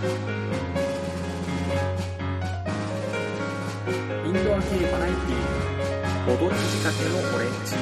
[0.00, 0.06] イン
[4.32, 7.74] ドア系バラエティー、ドゲ仕掛けのオレンジ。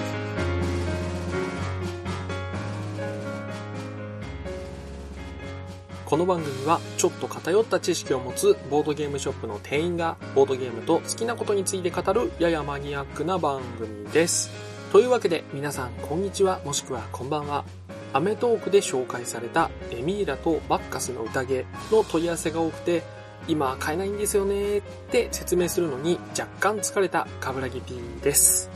[6.05, 14.51] この番組はちょっと偏った知識を持つボードゲームショップの店員がボードゲームと好きなことについて語るややマニアックな番組です。
[14.91, 17.65] というわけで皆さんこんにちはもしくはこんばんは。
[18.13, 23.03] アメトークで紹介されたエミーラとバッカスの宴の問い合わせが多くて
[23.47, 28.71] 今買えないんですよねって説明するのに若干疲れたカブラギ P です。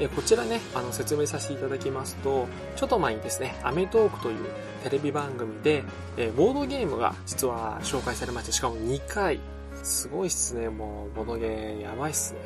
[0.00, 4.38] えこちらね、あの説明させていただきますと、ちょっと前にですね、アメトークという
[4.84, 5.82] テレビ番組で、
[6.16, 9.40] えボードゲームが実は紹介されまして、しかも2回。
[9.82, 12.38] すごいっすね、もう、ボードゲーやばいっすね。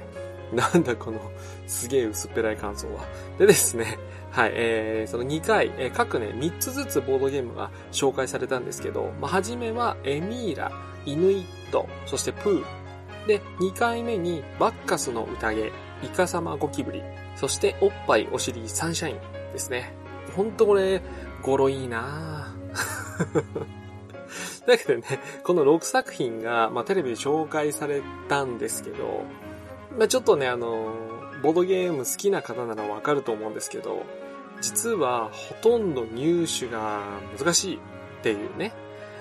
[0.55, 1.19] なんだこの、
[1.67, 3.05] すげえ薄っぺらい感想は。
[3.39, 3.99] でですね、
[4.31, 10.71] はい、えー、その2回、えー各ね、3つずつボードゲームが紹介されたんですけど、まあ、初めは、エミーラ、
[11.07, 13.27] イヌイット、そしてプー。
[13.27, 17.03] で、2回目に、バッカスの宴、イカサマゴキブリ、
[17.37, 19.17] そして、おっぱいお尻サンシャイン
[19.53, 19.95] ですね。
[20.37, 21.01] ほんとこれ、
[21.43, 23.73] 語呂いいなぁ
[24.67, 25.03] だけどね、
[25.43, 29.25] この6作品が、まあ、テレビで紹介されたんですけど、
[29.99, 30.95] まあ、ちょっとね、あの、
[31.43, 34.05] ボードゲーム好きな方ならわかると思うんですけど、
[34.61, 37.03] 実はほとんど入手が
[37.37, 37.81] 難しいっ
[38.23, 38.73] ていうね。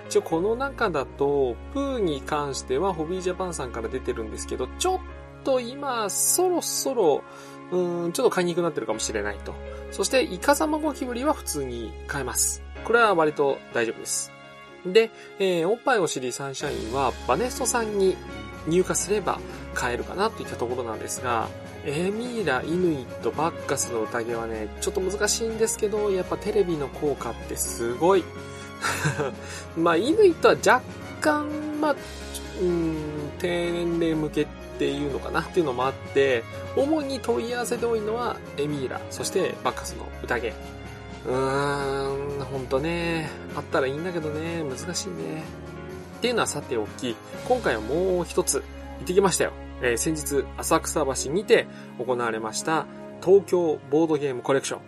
[0.07, 4.99] 一応この中だと、プーに関してはホビージャパンさんから出てるんですけど、ちょっ
[5.43, 7.23] と今、そろそろ、
[7.71, 9.53] うん、ちょっと買いにくくなってるかもしれないと。
[9.91, 12.61] そして、イカサマゴキブリは普通に買えます。
[12.83, 14.31] これは割と大丈夫です。
[14.85, 18.17] で、えー、おっぱいお尻サンシャインは、バネストさんに
[18.67, 19.39] 入荷すれば
[19.73, 21.47] 買えるかなといったところなんですが、
[21.85, 28.23] エミーラ、イヌイット、バッカスの宴はね、ちょっと難しいんですけど、やっぱテレビの効果ってすごい。
[29.77, 30.81] まあ、イヌイットは若
[31.21, 31.95] 干、まあ、
[32.61, 32.95] うん、
[33.39, 36.43] 低年齢向けっていうのかなっていうのもあって、
[36.75, 40.53] 主に問い合わせで多いのは、エミーラ、そしてバッカスの宴。
[41.25, 45.43] うーん、ほんとね、あったらいいんだけどね、難しいね。
[46.21, 47.15] っていうのはさておき、
[47.47, 48.63] 今回はもう一つ、行
[49.05, 49.53] ってきましたよ。
[49.81, 51.65] えー先日、浅草橋にて
[51.97, 52.85] 行われました、
[53.25, 54.81] 東京ボードゲームコレクション。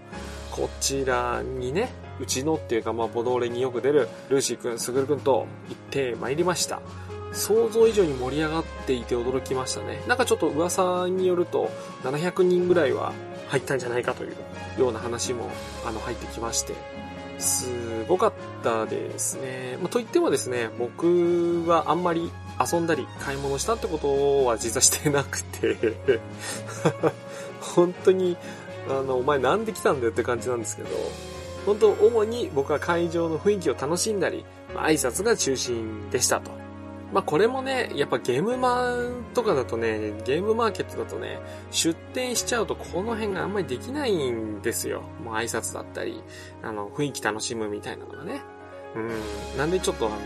[0.51, 1.89] こちらにね、
[2.19, 6.83] うちのっていうか、まあ、ボドーレによく出るルーシーくん、スグルくんと行ってまいりました。
[7.31, 10.03] 想像以上に盛り上がっていて驚きましたね。
[10.07, 11.71] なんかちょっと噂によると、
[12.03, 13.11] 700人ぐらいは
[13.47, 14.35] 入ったんじゃないかという
[14.79, 15.49] ような話も、
[15.83, 16.92] あの、入ってきまして。
[17.39, 18.33] すごかっ
[18.63, 19.77] たですね。
[19.81, 25.77] まあ、と言ってもですね、僕はあんまり遊んだり買い物したってことは実はしてなくて、
[27.59, 28.37] 本当に、
[28.89, 30.89] あの、お前なんで来たんだよって感じなんですけど、
[31.65, 36.62] 本当主に僕は会場の雰囲気を楽しんだり、まあ挨拶が中心でしたと。
[37.13, 38.97] まあこれもね、やっぱゲームマ
[39.35, 45.03] とかだとね、ゲームマーケットだとね、出店しちゃうとこの辺があんまりできないんですよ。
[45.23, 46.23] もう挨拶だったり、
[46.63, 48.41] あの、雰囲気楽しむみたいなのがね。
[48.95, 49.57] うん。
[49.57, 50.17] なんでちょっとあの、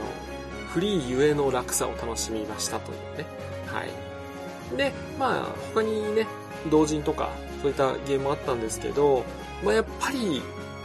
[0.69, 3.25] フリーゆえの楽さを楽しみましたというね。
[3.67, 4.77] はい。
[4.77, 6.25] で、まあ他にね、
[6.71, 7.31] 同人とか、
[7.61, 9.25] そういったゲームあったんですけど、
[9.61, 10.41] まあやっぱり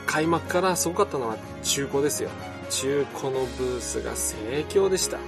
[0.06, 2.30] 開幕からすごかったのは中古ですよ。
[2.70, 5.18] 中古のブースが盛況でした。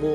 [0.00, 0.12] もう、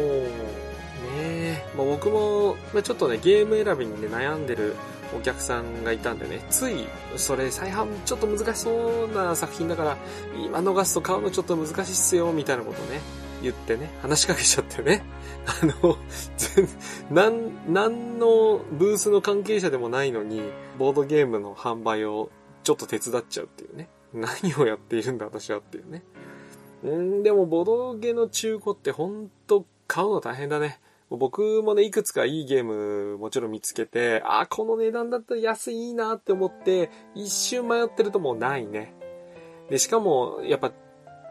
[1.17, 4.75] ねまあ、僕も、まあ、ちょっとね、ゲーム選びにね、悩んでる
[5.17, 9.97] お客さんがいたんでね、つい、それ再販ちょっと難しそうな作品だから、
[10.35, 13.01] 今逃すと買うのちょっと難しいっすよ、みたいなことね、
[13.41, 15.03] 言ってね、話しかけちゃってね。
[15.61, 15.97] あの、
[16.37, 16.67] 全、
[17.11, 20.41] なん、なんのブースの関係者でもないのに、
[20.79, 22.29] ボードゲームの販売を
[22.63, 23.89] ちょっと手伝っちゃうっていうね。
[24.13, 26.03] 何をやっているんだ私はっていうね。
[26.83, 30.79] うん、でもボドゲの中古ってほんと買うの大変だね。
[31.09, 38.93] 僕もね、いくつかいいゲームもちろん見つけて、あ、この値段だったら安いいなって思って、一瞬迷ってるともうないね。
[39.69, 40.71] で、しかも、やっぱ、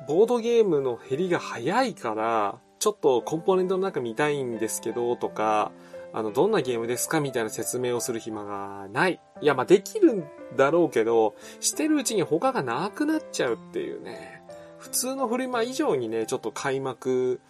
[0.07, 5.73] ボードゲームの減りが早いから、ちょっとコンポーネントの中見たいんですけど、とか、
[6.13, 9.21] あの、どんなゲームですかみたいな説明をする暇がない。
[9.41, 10.25] いや、まあ、できるん
[10.57, 14.32] だろうけど、してるうちに他がなくなっちゃうっていうね。
[14.83, 17.41] 普通のフリマ以上にね、ちょっと開幕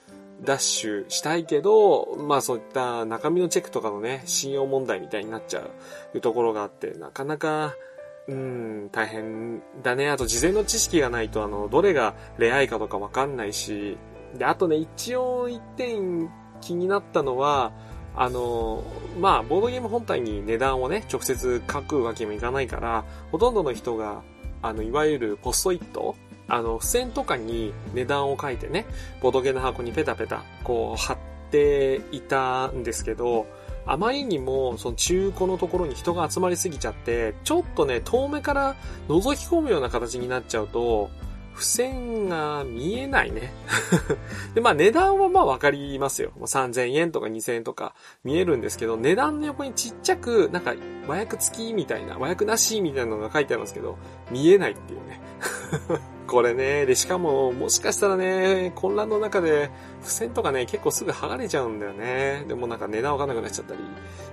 [0.43, 5.63] ダッシュしたいけど、まあそういった中身のチェックとかのね、信用問題みたいになっちゃ
[6.13, 7.75] うところがあって、なかなか、
[8.29, 10.11] うん、大変だね。
[10.11, 13.97] あと事前の知識がないと、あの、どれがレアいかとかわかんないし、
[14.37, 16.31] で、あとね、一応一点
[16.61, 17.73] 気になったのは、
[18.15, 18.85] あの、
[19.19, 24.23] まあ、ボードゲーム本体に値段をね、直接書くわけにもいかないから、ほとんどの人が、
[24.61, 26.15] あの、いわゆるポストイット
[26.49, 28.87] あの、付箋とかに値段を書いてね、
[29.21, 31.19] ボドゲの箱にペタペタ、こう、貼っ
[31.51, 33.47] ていたんですけど、
[33.87, 38.77] あまりにも、その中古のところに人が集まりすぎちゃって、ちょっとね、遠目から
[39.09, 41.11] 覗き込むような形になっちゃうと、
[41.55, 43.53] 付箋が見えないね。
[44.55, 46.33] で、まあ値段はまあわかりますよ。
[46.41, 47.95] 3000円とか2000円とか
[48.25, 50.75] 見えるんですけど、値段の横にちっちゃく、なんか
[51.07, 53.97] 和訳付きみたいな、和訳なしみたいなのが書いてあるんですけど、
[54.31, 55.21] 見えないっていうね。
[56.27, 59.71] これね、で、しかも、もしかしたらね、混乱の中で、
[60.01, 62.45] 付箋とかね、結構すぐ剥がれちゃうんだよね。
[62.49, 63.81] でもなんか値段わかんなくなっちゃったり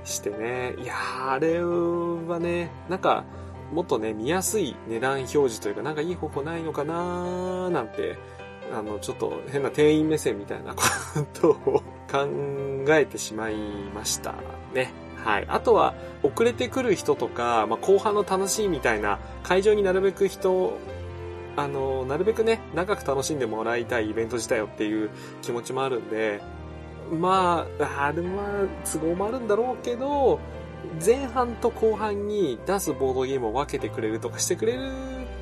[0.06, 0.76] してね。
[0.78, 3.26] いやー、あれはね、なんか、
[3.72, 8.18] もっとね、見やすい値段表示というか、なんかいい方法ないのかなーなんて、
[8.74, 10.82] あの、ちょっと変な店員目線みたいなこ
[11.34, 12.28] とを考
[12.90, 13.56] えてしまい
[13.94, 14.36] ました
[14.74, 14.92] ね。
[15.24, 15.46] はい。
[15.48, 15.94] あとは、
[16.24, 20.74] 遅れてくる人とか、まあ、後半の楽しいみたいな、会場になるべく人、
[21.56, 25.10] あの、なるべくね、長く楽しんでもらいたいイベント自体をっていう
[25.42, 26.42] 気持ちもあるんで、
[27.12, 30.40] まあ、あれは都合もあるんだろうけど、
[31.04, 34.92] 前半と後半に出すボードゲームを分けてくれるとかしてくれる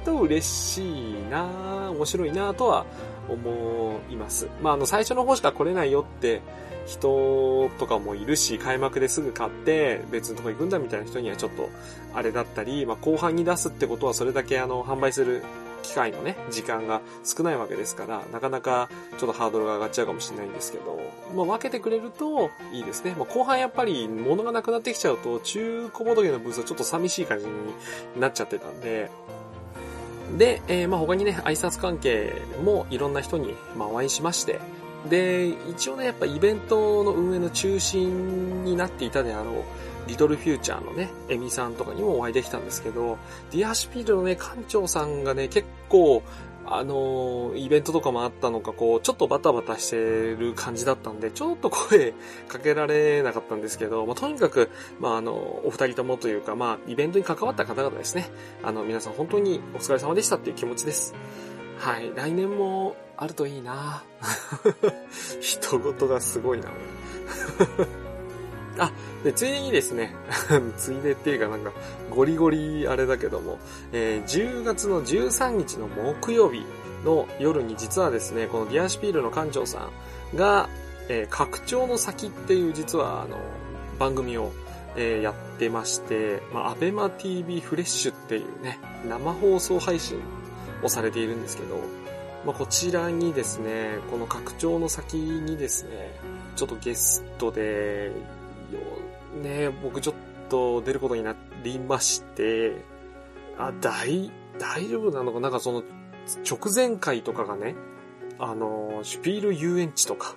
[0.05, 2.85] と嬉しいな面白いなとは
[3.29, 4.47] 思います。
[4.61, 6.41] まあ、あの、最初の方しか来れないよって
[6.85, 11.69] 人とかもいるし、開幕ですぐ買って別のとこ行くんだみたいな人にはちょっと
[12.13, 15.43] あれだったり、まあ、後半に出すってことはそれだけあの、販売する
[15.87, 20.99] 機会のね、時間が少ないわけですから、なかなかちょっとハードルが上がっちゃうかもしれないんですけど、
[21.35, 23.15] まあ、分けてくれるといいですね。
[23.17, 27.51] まあ、後半やっぱり物がなくなってきちゃうと、中古ボドゲのブースはちょっと寂しい感じに
[28.19, 29.09] なっちゃってたんで、
[30.37, 34.59] で、えー、まあ他にね、挨拶関係もいろんな人に、まあ、お会いしまして、
[35.09, 39.63] で、一応ね、やっぱイベントの運営の中心になっていたであろう、
[40.07, 43.17] リトルフューチャーのね、エミさんとかにもお会いできたんですけど、
[43.51, 46.23] ディアシピールのね、館長さんがね、結構、
[46.69, 52.13] あの、イベントとかもあったのか、こう、ちょっとバタバタしてる感じだったんで、ちょっと声
[52.49, 54.69] かけられなかったんですけど、まあ、とにかく、
[54.99, 55.33] まあ、あの、
[55.63, 58.29] お二人ともというか、まあ、イベントに関わった方々ですね。
[58.63, 61.15] あの、皆さん本当にお疲れ様でしたっていう気持ちです。
[61.79, 64.03] はい、来年もあるといいな
[65.39, 66.69] 人事がすごいな、
[68.79, 68.91] あ、
[69.23, 70.13] で、ついでにですね、
[70.77, 71.71] ついでっていうかなんか、
[72.09, 73.59] ゴリゴリあれだけども、
[73.91, 76.65] えー、10月の13日の木曜日
[77.03, 79.89] の夜に実はですね、このディアシピールの館長さ
[80.33, 80.69] んが、
[81.09, 83.37] えー、拡張の先っていう実はあの、
[83.99, 84.51] 番組を、
[84.95, 90.19] えー、やってまして、まあ、アベマ TV フレッシュっていうね、生放送配信
[90.83, 91.79] をされているんですけど、
[92.45, 96.11] まあ、こちらにですね、この拡張の先にですね、
[96.55, 98.11] ちょっとゲストで
[99.41, 100.15] ね、僕ちょっ
[100.49, 102.75] と出ることになりまして、
[103.57, 105.39] あ、大、大丈夫なのか？
[105.39, 105.83] なんかその、
[106.49, 107.75] 直前回とかがね、
[108.39, 110.35] あの、シュピール遊園地とか、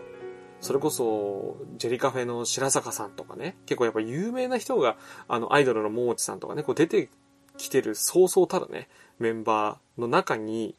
[0.61, 7.09] それこそ、ジェリカフェの白坂さんとかね、結構やっぱ有名な人が、あの、アイドルの桃地さんとかね、こう出て
[7.57, 8.89] きてるそうそうたるね、
[9.19, 10.75] メンバーの中に、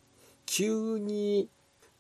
[0.46, 1.50] 急に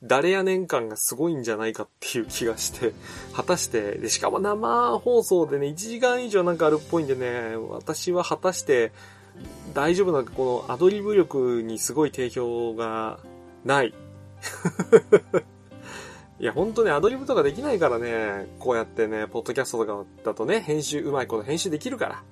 [0.03, 2.94] 誰や年間がすごいんじゃないかっていう気がして、
[3.33, 8.92] 果たして、で、しかも生放送でね、1時間以上なんかあるっぽいんでね、私は果たして
[9.74, 13.19] 大丈夫なこのアドリブ力にすごい定評が
[13.63, 13.94] ない。
[16.39, 22.23] いや、ほんとね、アドリブとかできないからね、こうやってね、ポッドキャストとかだとね、編集、うまいこと編集できるから。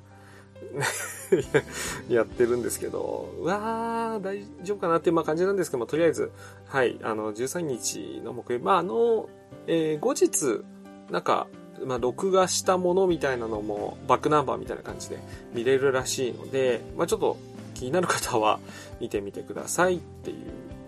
[2.10, 6.32] やってるんですけど、うわー、大丈夫かなっていうまあ感じなんですけども、とりあえず、
[6.68, 9.30] はい、あの、13日の木曜日、まあ、あの、
[9.68, 10.64] えー、後日、
[11.12, 11.48] なんか、
[11.86, 15.20] まあ、録画したものみたいなのも、バックナンバーみたいな感じで
[15.54, 17.38] 見れるらしいので、まあ、ちょっと
[17.74, 18.60] 気になる方は
[19.00, 20.38] 見てみてくださいっていう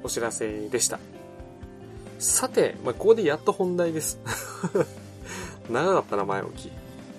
[0.03, 0.99] お知らせでした。
[2.19, 4.19] さて、まあ、ここでやっと本題です。
[5.69, 6.71] 長かったな、前置き。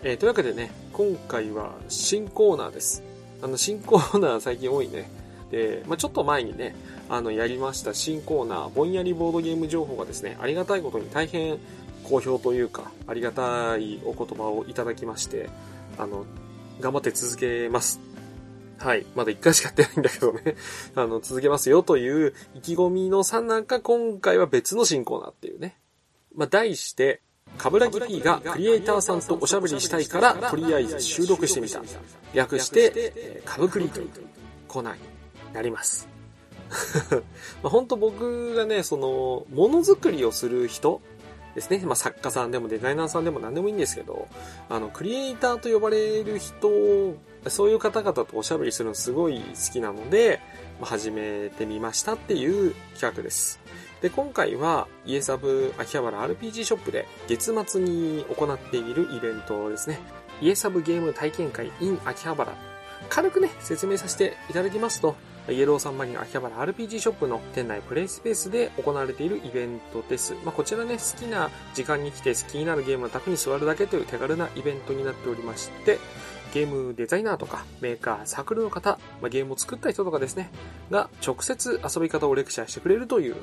[0.05, 3.03] えー、というわけでね、今回は新コーナーです。
[3.43, 5.11] あの、新コーナー最近多いね。
[5.51, 6.75] で、まあ、ちょっと前にね、
[7.09, 11.59] あの、やりました新コーナー、ぼんやりボードゲーム情報がですね、ありがたいことに大変
[12.05, 15.51] 好評というか、ありがたいお言葉をいただきまして、
[15.99, 16.25] あの、
[16.81, 18.01] 頑張って続けます。
[18.79, 19.07] はい。
[19.15, 20.57] まだ一回しかやってないんだけどね。
[20.95, 25.77] あの、続けますよという意気込みのさなか、今回は別の新コーナーっていうね。
[26.35, 27.21] まあ、題して、
[27.59, 31.81] カブラギ P がクリエイターさんとおしゃべりしたいから、とりあえず収録してみた。
[32.35, 34.11] 略して、カブクリという
[34.69, 35.01] コーナーに
[35.53, 36.09] なります。
[37.63, 41.01] まあ、本当僕がね、その、ものづくりをする人
[41.55, 41.83] ですね。
[41.85, 44.29] まあ、作家さんでもデザイナーさんでも何でもいいんですけど、
[44.69, 47.15] あの、クリエイターと呼ばれる人、
[47.49, 50.41] そういう方々とおしゃべりするのすごい好きなので、
[50.81, 53.61] まあ、始めてみましたっていう企画です。
[54.03, 60.01] で、今回は、イエサブ秋葉原 RPG ショップで月末に行っているイベントですね。
[60.41, 62.53] イエサブゲーム体験会 in 秋葉原。
[63.09, 65.15] 軽くね、説明させていただきますと、
[65.49, 70.35] イエローサンマリン秋葉原 RPG ショップの店内プレイスペースで行われているイベントです。
[70.45, 76.01] まあ、こちらね、好きな時間に来て好きになるゲームの卓に座るだけという手軽なイベントになっておりまして、
[76.53, 80.51] ゲームデザイナーとかメーカー、サークルの方、まあ、ゲームを作った人とかですね、
[80.91, 83.37] が直接遊び方をレクチャーしてくれるという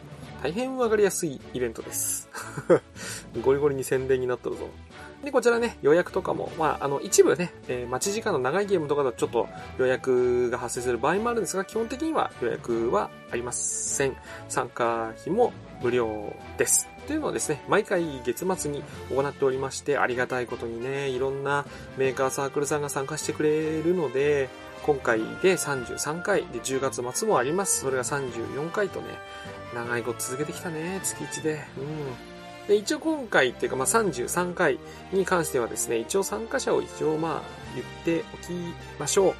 [0.43, 2.29] 大変わかりやすいイベントです。
[3.43, 4.69] ゴリゴリに宣伝になっとるぞ。
[5.23, 14.15] で、こちらね、予約とかも、まあ、あの、一部ね、えー、待ち時間の長いゲームとかだとちょっと予約が発生する場合もあるんですが、基本的には予約はありません。
[14.47, 15.51] 参加費も
[15.81, 16.87] 無料です。
[17.09, 21.65] というのをですね、毎回月末に行っておりまして、ありがたいことにね、いろんな
[21.97, 24.47] メーカーサークルさんが参加してくれるので、
[24.83, 27.81] 今回で33回、で10月末もあります。
[27.81, 29.07] それが34回とね、
[29.73, 31.65] 長いこと続けてきたね、月1で。
[31.79, 32.67] うん。
[32.67, 34.77] で、一応今回っていうか、まあ、33回
[35.11, 37.41] に関してはですね、一応参加者を一応まあ、
[37.73, 38.51] 言っておき
[38.99, 39.33] ましょう。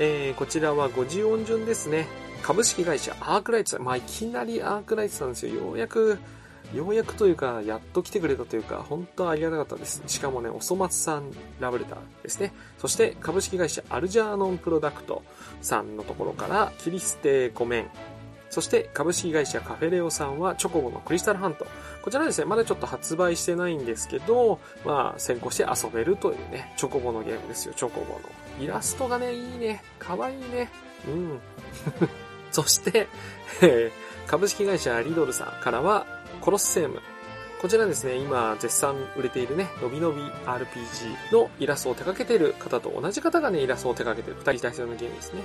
[0.00, 2.08] えー、こちらは50音順ですね。
[2.42, 3.84] 株式会社アークライツさん。
[3.84, 5.54] まあ、いきなりアークライツさんですよ。
[5.54, 6.18] ようやく、
[6.72, 10.02] ようやくというか、やっと来てくれたというか、本当ありがたかったです。
[10.06, 11.30] しかもね、おそ松さん
[11.60, 12.52] ラブレターですね。
[12.78, 15.22] そして株式会社アルジャーノンプロダクト
[15.60, 17.90] さんのところから、キリステコメン、
[18.54, 21.66] そして株式会社カフェレオさんはチョコボのクリスタルハント。
[22.02, 28.20] こちらですね、まだちょっと発売してないんですけど、まあ先行して遊べるというね、チョコボのゲームですよ、チョコボの。
[28.60, 29.82] イラストがね、いいね。
[29.98, 30.70] かわいいね。
[31.08, 31.40] うん。
[32.52, 33.08] そして、
[33.60, 36.06] えー、株式会社リドルさんからは、
[36.40, 37.00] コロッセーム。
[37.60, 45.40] こちらですね、今絶賛売れているね、のびのび RPG のイラストを手掛けている方と同じ方がね、イラストを手掛けている二人対戦のゲームですね。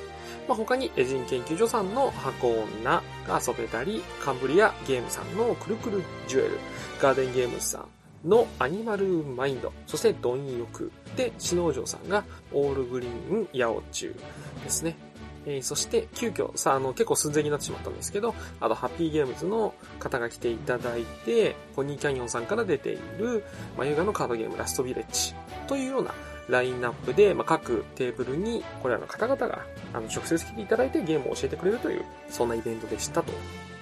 [0.46, 6.60] まあ、他にエジン研究所さんの箱女が遊べたり、カンブリアゲームさんのくるくるジュエル、
[7.02, 7.86] ガーデンゲームズさ
[8.26, 10.68] んのアニマルマインド、そしてドンヨ
[11.16, 14.16] で、シノージョさんがオールグリーンヤオチュウ
[14.64, 15.09] ですね。
[15.50, 23.44] えー、そして、急遽、さあ、の、結構寸前になってしまったんですけど、あと、ハッピーゲームズの方が来ていただいて、ポニーキャニオンさんから出ている、
[23.76, 25.34] 眉毛のカードゲーム、ラストビレッジ
[25.68, 26.14] というような
[26.50, 33.34] ラインナップで、まあ、各テーブルに、これらの方々が、あの、直接来ていただいてゲームを教えてくれるという、そんなイベントでしたと。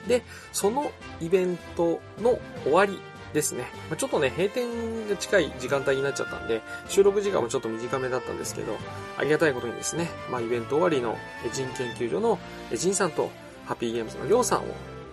[0.07, 2.97] で、そのイベントの終わり
[3.34, 3.65] ですね。
[3.89, 8.77] ま、ちょっとね、閉店が近い時間帯になっちゃったんで、収録時間もちょっと短めだったんですけど、
[9.17, 11.17] ありがたいことにですね、まあ、イベント終わりの
[11.51, 12.39] 人研究所の
[12.74, 13.31] ジンさんと
[13.65, 14.63] ハッピーゲームズのりょうさんを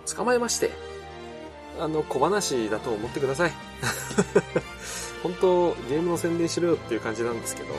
[0.05, 0.71] 捕まえまして、
[1.79, 3.51] あの、小話だと思ってください。
[5.21, 7.69] 本当、ゲームの宣伝しろよっていう感じなんですけど、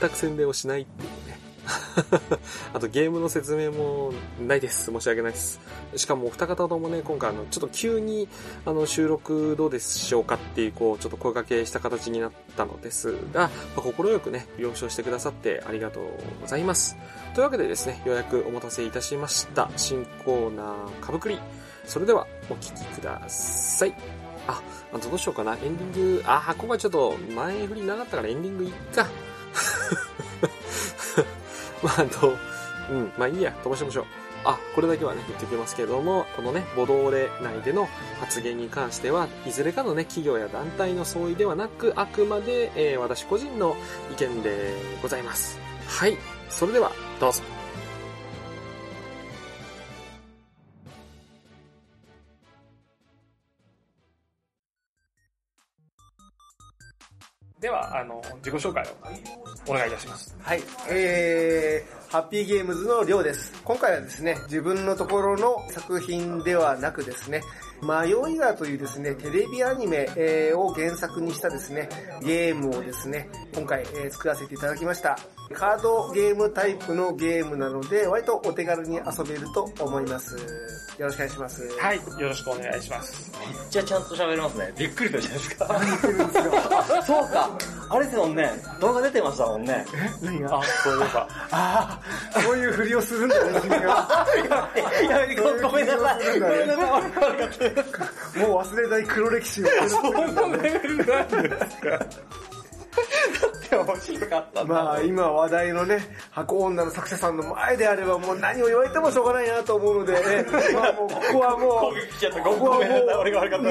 [0.00, 1.27] 全く宣伝をしないっていう
[2.72, 4.90] あとゲームの説明もないです。
[4.90, 5.60] 申し訳ないです。
[5.96, 8.28] しかもお二方ともね、今回あの、ちょっと急に
[8.64, 16.04] あの、収録どうでしょうかっていう、こう、ちょっと声掛けした形になったのですが、まあ、くね、了承してくださってありがとう
[16.40, 16.96] ございます。
[17.34, 19.70] というわけでですね、ようやくお待たせいたしました。
[19.76, 21.38] 新コーナー、かぶくり。
[21.84, 23.94] それでは、お聴きください。
[24.46, 25.54] あ、あどうしようかな。
[25.54, 29.06] エンディング、あ、ここはちょっと前振りなかったからエンディングいっか。
[31.82, 32.36] まあ、あと、
[32.90, 34.04] うん、まあいいや、飛ばしましょう。
[34.44, 37.88] あ、これだけはね、言っておきますけれども、このね、ボドーレ内での
[38.20, 43.76] 発言に関しては、いずれかのね、企業や団体の相違ではなく、あくまで、えー、私個人の
[44.12, 45.58] 意見でございます。
[45.86, 46.16] はい。
[46.48, 47.57] それでは、どうぞ。
[57.60, 60.36] では、あの、自己紹介をお願いいたします。
[60.40, 60.62] はい。
[60.88, 63.52] えー、ハッピーゲームズのりょうです。
[63.64, 67.42] 今回はですね、自分のところの作品ではなくですね、
[67.82, 71.88] 迷いがというですね、テレビアニメ、え、を原作にしたですね、
[72.22, 75.18] ゲームをですね、今回、え、作らせていただきました。
[75.54, 80.36] カードゲームタイプのゲームなので、割とお手軽に遊べると思います。
[80.98, 81.78] よろしくお願いします。
[81.78, 83.32] はい、よろしくお願いします。
[83.38, 84.74] めっちゃちゃんと喋れますね。
[84.76, 85.80] びっくりしたじゃないですか。
[85.80, 86.42] びっくりですよ。
[87.06, 87.58] そうか。
[87.90, 88.50] あれですもんね。
[88.80, 89.86] 動画出てましたもんね。
[90.22, 90.58] え何が？
[90.58, 91.28] あ、そういうか。
[91.50, 92.00] あ
[92.34, 93.78] あ、そういうふりをするんだよ、君が。
[95.08, 96.40] やめて、ごめんなさい。
[96.40, 96.82] ごめんなさ
[98.36, 98.38] い。
[98.40, 99.66] もう忘れない黒歴史を。
[99.88, 101.88] そんなレベルなんですか
[103.68, 105.98] て面白かったまあ今話題のね、
[106.30, 112.40] 箱女の作者さんの前であればもう何を言われてもしょうがないなと思うので、ね、 まあもうここはも攻う、撃しちゃった。
[112.40, 112.84] ここはもう、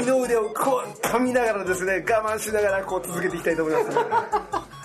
[0.01, 3.97] 二の腕をこう噛みながらですね、我慢しながらこう続けていきたいと思います。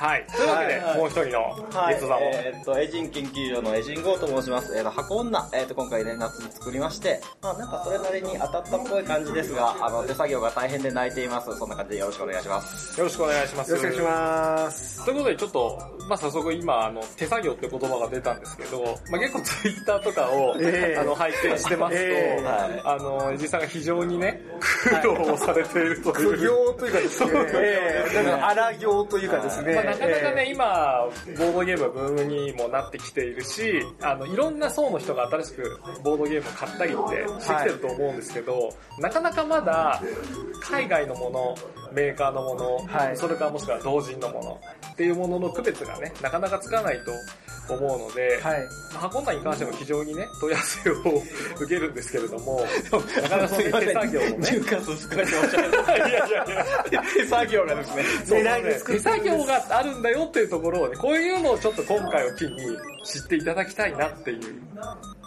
[0.02, 0.26] はい。
[0.35, 1.42] というわけで、はいもう一人の
[1.78, 2.21] はいゲストさんを。
[2.23, 4.76] えーっと、エジン研究所のエジンゴーと申します。
[4.76, 11.57] えーと、箱女、えーっと、今回ね、夏に作りまして、まあなんかそれなりに当たったっぽい感じですが、あの、手作業が大変で泣いています。
[11.57, 12.99] そんな感じでよろしくお願いします。
[12.99, 13.71] よろしくお願いします。
[13.71, 15.01] よろしくお願いします。
[15.04, 15.78] ということで、ちょっと、
[16.09, 20.99] まあ、早速今、あの、手作業って言葉が出たんですけど、まあ、結構ツイッターとかを、ええ。
[20.99, 22.44] あの、拝見してますと、ええ。
[22.44, 26.37] はいあの、エジさんが非常にね、苦労をされているという。
[26.37, 29.40] 苦行というかですね、ええなんか荒行というか。
[29.40, 29.75] ですね。
[29.75, 40.00] まあ、なかなかね、え今、ボードゲームはブームにもなってきているし、あの、いろんな層の人が新しくボードゲームを買ったりってしてきてると思うんですけど、なかなかまだ、
[40.61, 41.54] 海外のもの、
[41.92, 43.16] メーカーのもの、はい。
[43.16, 44.61] それからもしくは同人のもの
[44.93, 47.01] っていうものの区別がね、なかなかつかない
[47.67, 48.69] と思うので、えはい。
[48.93, 50.95] 箱内に関しても非常にね、問い合わせを
[51.57, 52.61] 受けるんですけれども、
[53.23, 55.57] なかなかそのね手作業をね、重関数少なくて申しい。
[55.57, 56.27] いやいや
[56.91, 58.05] いや、手作業がですね。
[58.27, 64.41] そう狙いに作って手作業があるんだよっていうところをね、こういうのをちょっと今回を機に知っていただきたいなっていう。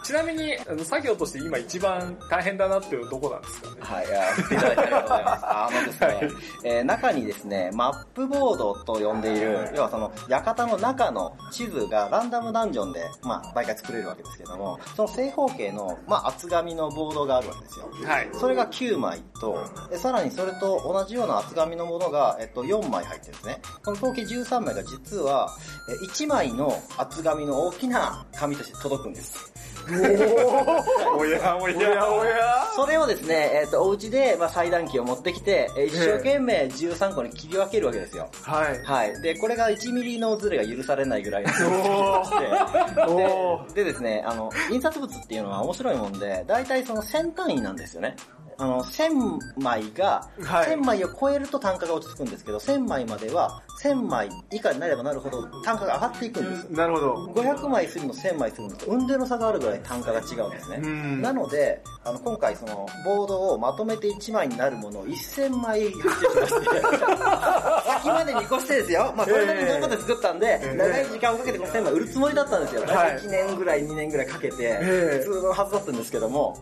[0.06, 3.76] ちなみに、あの作業として今一番大変だなっていうのはどこなんですかね？
[3.82, 5.46] はい、いや振っていただいてありがとうございます。
[5.46, 6.16] あのですね、 はい
[6.64, 17.90] えー中にですね、マップボードと呼んでいる、要はその、館の中の地図がランダムダンジョンで、まあ、毎回作れるわけですけども、その正方形の、まあ、厚紙のボードがあるわけですよ。
[18.06, 18.30] はい。
[18.34, 19.58] それが9枚と、
[19.90, 23.62] でさらにそれと同じような厚紙のものが、えっと、4枚入ってるんですね。
[23.84, 25.50] この合計13枚が実は、
[25.90, 29.52] え1枚の厚紙の大きな紙として届くんです。
[31.18, 38.30] おやおおやおやそれをですね、えっ、と、お家で、まあ、裁断機を持ってきて、えー一生懸命13個に切り分けるわけですよ。
[38.42, 38.84] はい。
[38.84, 39.22] はい。
[39.22, 41.50] で、これが1ミリのズレが許されないぐらいの
[43.74, 48.16] ででですね、あの、印刷物っていうのは面白いもんで、大体その1000単位なんですよね。
[48.58, 56.70] あの、1000枚が、はい1000枚を超えると単価が落ち着くんですけど、1000枚までは、1000枚以下になればなるほど単価が上がっていくんです。
[56.72, 57.14] なるほど。
[57.34, 60.80] 500枚するの1000枚するのと運転の差があるぐらい単価が違うんですね。
[60.84, 66.82] うんなので、あの、今回その、ボードをまとめて1枚になるものを1000枚発注しまして、
[67.86, 69.14] 先まで見越してですよ。
[69.16, 72.82] まあ、これだけ頑張って作ったんで、ええ長い時間をかけてこの1000枚売るつもりだったんですよ。
[72.86, 76.58] はい1年ぐらい、2年ぐらいかけて、ええ普通のはずだったんですけども、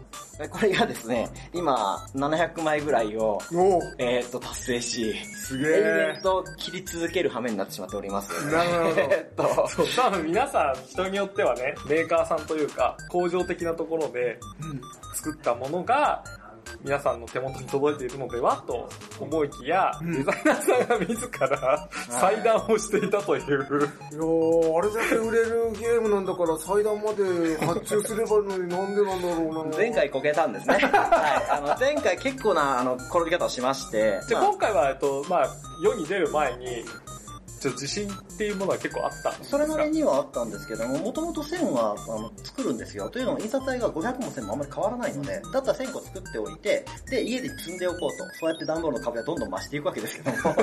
[0.49, 3.39] これがですね、今、700枚ぐらいを、
[3.99, 6.21] えーっと、達成し、すげ永え遠。
[6.23, 8.51] と切り続ける羽目になってしまっております。
[8.51, 14.39] なるほど えーっと、そう、多分皆さん、人によってはね、メーカーさんというか、工場的なところで
[15.13, 16.23] 作ったものが、
[16.83, 29.77] 皆さんの手元に届いているのではと思いきや、んデザイナーさんが自ら 裁断をしていたという、いやー、あれだけ売れるゲームなんだから祭壇まで発注すればいいのになんでなんだろうな。
[29.77, 30.75] 前回こけたんですね。
[30.81, 30.91] はい。
[31.49, 35.47] あの、前回結構な、あの、転び方をしまして、じゃあまあ今回は、えっと、まあ、
[35.83, 36.85] 世に出る前に、
[37.63, 43.09] ちょっと自信っていうものは結構あったそれなりにはあったんですけども、もともと線はあの作るんですよ。
[43.09, 48.25] というのも印刷代が500も1000もあんまり変わらないので、だったら1000個作っておいて、で、家で積んでおこうと。
[48.37, 50.55] そうやって段ボールの壁はどんどん増していくわけですけども、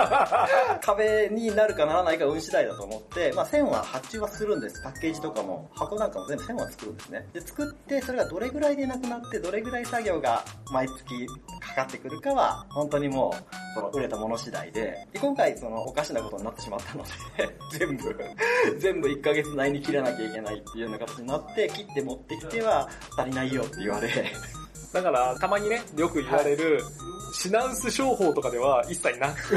[0.80, 4.82] 壁になるかならないか運次第だと思って、まあ線は発注はするんです。
[4.82, 7.26] パッケージとかも、箱なんかも全部線は作るんですね。
[7.34, 11.26] で、作って、それがどれぐらいでなくなって、どれぐらい作業が毎月
[11.60, 17.10] かかってくるかは、本当にもう、その売れたもの次第で、で、今回そのおかしなことになってしまったので、
[17.78, 18.16] 全部、
[18.78, 24.08] 全部1ヶ月内に切らなきゃいけないっていうような形になって、切って持ってきては足りないよって言われ、
[24.92, 26.80] だから、たまにね、よく言われる、
[27.32, 29.56] 品薄商法とかでは一切なく、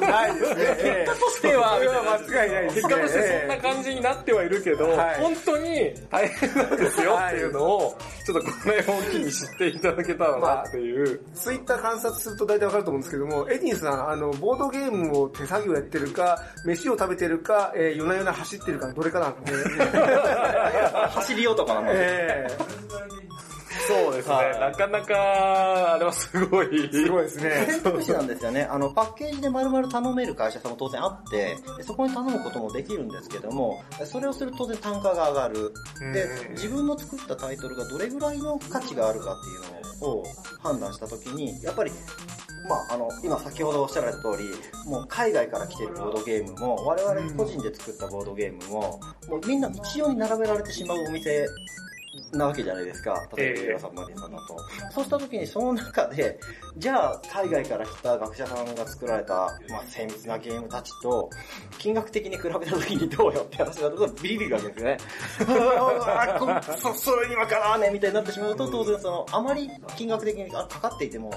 [0.00, 0.56] ないですね。
[0.82, 2.82] ええとしては、間違いないですね。
[2.82, 5.14] 結果としてそんな感じになってはいるけど、はい。
[5.20, 11.20] 本当に大変なんですよっていうのを、ちょっとこの絵を機に知っていただけたらなっていう。
[11.34, 19.52] ツイッター観察すると大体わかると思うんですけども、エディンさん、あの、ボードゲームを手作業やってるか、飯を食べてるか、えー夜な夜な走ってるか、どれかなんで、
[21.14, 22.48] 走り男なので、え
[23.86, 26.66] そうですね、はいなかなか、あれはすごい。
[26.66, 27.66] ー、すごいですね。
[27.68, 28.62] 選択肢なんですよね。
[28.62, 35.72] あの、パッケージで丸々頼める会社さんも当然あって、でそこに頼むこともできるんですけども、それをすると当然単価が上がる。
[36.12, 40.24] でうん、自分の作ったタイトルがどれぐらいの価値があるかっていうのを
[40.62, 41.90] 判断したときに、やっぱり、
[42.68, 51.46] まあ、あの、今先ほどおっしゃられた通り、もう海外から来てるボードゲームも、我々個人で作ったボードゲームも、もうみんな一様に並べられてしまうお店
[52.38, 53.26] なわけじゃないですか。
[53.36, 54.56] 例えば、ええ映画サブマリンさんだと。
[54.92, 56.38] そうした時に、その中で、
[56.76, 59.34] じゃあ、海外から来た学者さんが作られた、
[59.68, 61.30] まあ、精密なゲームたちと、
[61.78, 64.96] 金額的に比べた時にどうよって話になると、ビリビリがですよね。
[65.40, 71.30] あーこそ、それにはかなわねえみたいになってしまうと、当然その、あまり金額的にあかかっていても、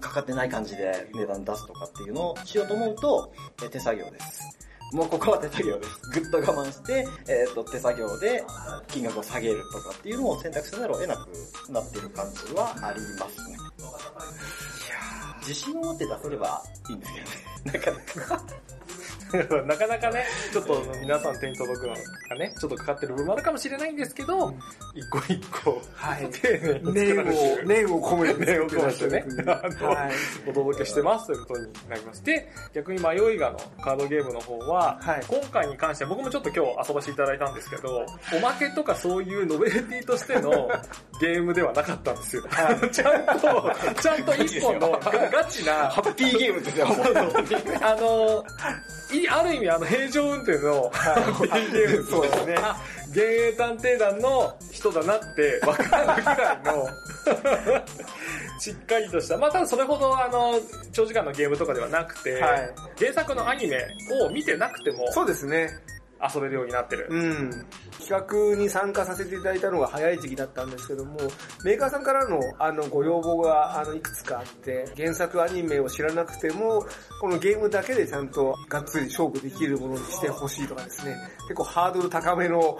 [0.00, 4.58] かかってない感じで値段出すとかっていうのをしようと思うと、え手作業です。
[4.94, 6.20] もうここは手作業です。
[6.20, 8.44] ぐっと我慢して、えっ、と、手作業で
[8.86, 13.56] 金額を下げるとかっていうのを選択せざるを得なくなっている感じはありますね。
[15.40, 17.32] 自信を持って出せればいいんですけどね。
[17.64, 18.44] なかなか。
[19.66, 21.94] なかなかね、ちょっと皆さん手に届くの
[22.30, 24.54] がね、ちょっとかかってる部分もあるかもしれないんですけど、
[24.94, 26.28] 一個一個、はい。
[26.30, 27.66] 丁寧に作られて、る。
[27.66, 30.50] 念を込めて念を込めてね、はい。
[30.50, 32.24] お届けしてますということになります。
[32.24, 38.04] で、逆に迷いがのカードゲームの方は、はい今回に関しては僕もちょっと今日遊ばせていただいたんですけど、
[38.36, 40.68] おまけとかそういうノベルティとしての
[41.20, 42.44] ゲームではなかったんですよ。
[42.50, 46.86] ちゃんと、ちゃんと一本のガガチな、ハッピーゲームですよ。
[47.80, 48.44] あの、
[49.12, 52.54] いある意味あの平常運転のハッピーゲームそうですね。
[52.58, 52.76] あ
[53.08, 56.88] 幻影探偵団の人だなってわかるぐらいの
[58.58, 60.60] しっかりとした、まあ多分それほどあの、
[60.92, 62.74] 長時間のゲームとかではなくて、はい。
[62.98, 63.86] 原作のアニメ
[64.22, 65.70] を見てなくてもそうですね。
[66.32, 67.06] 遊べるようになってる。
[67.10, 67.66] うん。
[68.00, 71.18] 企画に参加させていただいたのが早い時期だったんですけども、
[71.64, 76.86] メーカーさんからのあのご要望があのいくつかあって、原作アニメを知らなくても、
[77.20, 82.60] このゲームだけでちゃんとがっつり勝負できるものにしてほしいとかですね、結構ハードル高めの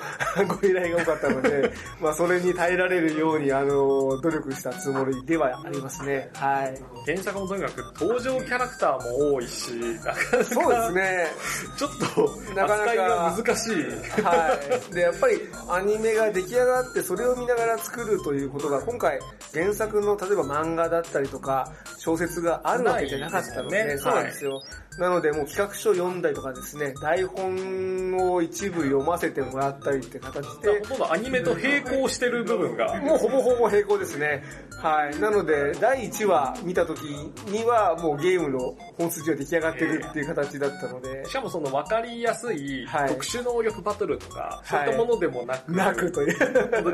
[0.49, 6.31] ご依頼が多かったので、 まあそれに耐えられるようにあの、努力したつもりではありますね。
[6.35, 6.83] はい。
[7.07, 9.73] 原作もとにかく登場キャラクターも多いし、
[10.05, 11.27] なかなかそうですね。
[11.77, 14.23] ちょっとなかなか扱いが難しい。
[14.23, 14.59] は
[14.91, 14.95] い。
[14.95, 19.19] で、やっぱりアニメが出来上がってそれを見ながら作るということが今回
[19.53, 24.63] 原作の例えば漫画だったりとか小説があるわけじゃなかったので、ねそうなんですよ。
[24.99, 34.43] なのでもう企画書読んだりとかですね、台本を一部読ませてもらったりって形で、ほとんどアニメと並行してる部分が、もうほぼほぼ並行ですね。
[34.81, 35.19] はい。
[35.19, 37.03] なので、第1話見た時
[37.51, 46.37] にはもうゲームの本筋は出来上がってるっていう形だったのでし、かもその分かりやすいはい特殊能力バトルとか、そういったものでもなく、なくという。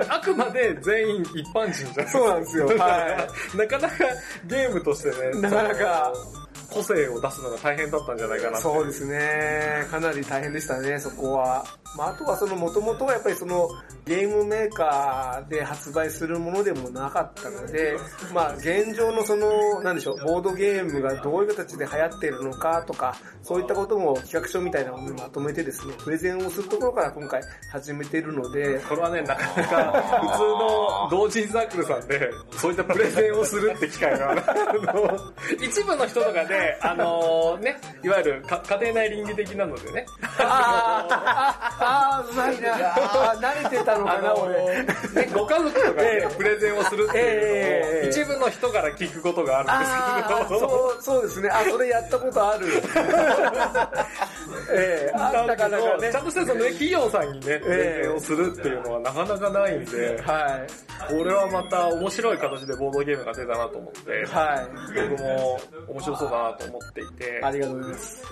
[0.09, 2.67] あくまで全員一般人じゃないそうなんですよ。
[2.67, 3.97] はなかなか
[4.47, 5.41] ゲームとしてね、い。
[5.41, 6.13] なかなか、
[6.71, 9.87] 個性を出すのが大変だったんじゃないかなそうですね。
[9.91, 11.65] かなり大変でしたね、そこは。
[11.97, 13.69] まあ、あとはその元々はやっぱりその
[14.05, 17.97] ゲームメーカーで発売するものでもなかったので、
[18.33, 34.35] まあ現状のその、なんでしょう、ボードゲームがどういう形で流行っているのかとか、そういったことも企画書みたいなものにまとめてですね、プレゼンをするところから今回始めているので、これはね、なかなか 普通の同人サークルさんで、そういったプレゼンをするって機会が、あ
[34.95, 35.19] の、
[35.61, 40.07] 一部の人とかで、あのね、いわゆるか家庭内倫理的なのでね、
[40.39, 42.75] あーあー、あーうまいな。
[42.95, 44.83] あー慣れてたのかな、俺。
[44.85, 44.87] ね、
[45.35, 49.79] ご家族とかでプレゼンをするっていうのを、ええ一部の人から聞くことがああー
[50.29, 50.67] るんですけど、そ
[50.99, 51.49] う、そうですね。
[51.51, 52.67] あ、それやったことある。
[54.73, 56.25] ええあだったかなかねちゃん。
[56.25, 60.67] としてそのね、企業さんにね、プレゼンをするっていうのはなかなかないんで、は
[61.09, 61.13] い。
[61.13, 64.69] これはまた面白い形でボードゲームが出たなと思って、はい。
[65.11, 68.25] 僕も面白そうだなと思っていて、ありがとうございます。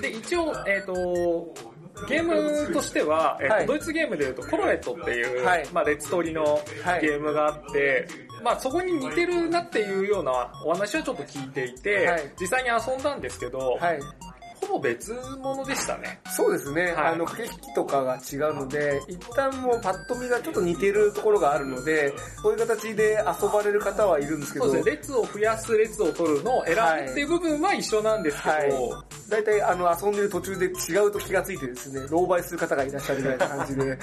[0.00, 1.54] で、一応、えっ、と、
[2.06, 3.66] ゲームとしては、えーとはい。
[3.66, 5.66] ドイツゲームでいうと、コロレットっていう、はい。
[5.72, 6.44] まあ、レッツ取りの
[6.84, 7.00] はい。
[7.00, 8.06] ゲームがあって、
[8.42, 12.32] まあ、そこに似てるなっていうようなお話をちょっと聞いていて、はい。
[12.40, 13.78] 実際に遊んだんですけど、
[14.68, 16.20] ぼ別物でしたね。
[16.30, 16.92] そうですね。
[16.92, 17.12] はい。
[17.14, 28.70] あの、駆け引きとかが違うので、一旦もうパッと見がちょっと似てるところがあるので、そういう形で遊ばれる方はいるんですけど、そうですね、列を増やす、列を取るのを選ぶっていう部分は一緒なんですけど、はい。
[29.28, 33.98] 大体あの遊んでる途中で違うと気がついてですね、狼狽する方がいらっしゃるぐらいな感じで、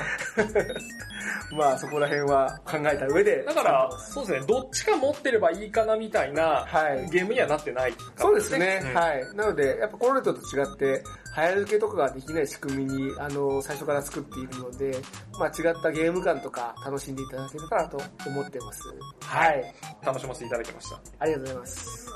[1.57, 3.43] まあそこら辺は考えた上で。
[3.43, 7.09] だから、そうですね、どっちか持ってればいいかなみたいなはい。
[7.09, 9.35] ゲームにはなってないかもそうですね、うんはい。
[9.35, 14.97] なので、やっぱコロレットと違って、早抜けとかができない仕組みに、あの、最初から作っているので、
[15.37, 18.81] まあ違ったゲーム感とか楽しんでいただければなと思ってます。
[19.21, 19.73] はい。
[20.03, 20.99] 楽しませていただきました。
[21.19, 22.09] ありがとうございます。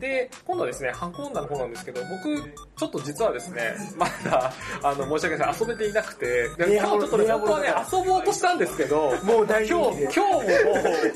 [0.00, 10.44] で、今度はですね、箱女の方なんですけど、僕、ちょっと実はですね、 まだ、あの、申し訳ない遊べていなくて、でレア今日ちょっとね、本当はね、遊ぼうとしたんですけど、もう大人今日、今日ももう、